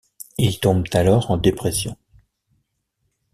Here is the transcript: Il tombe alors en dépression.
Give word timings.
Il 0.39 0.59
tombe 0.59 0.85
alors 0.93 1.29
en 1.29 1.37
dépression. 1.37 1.95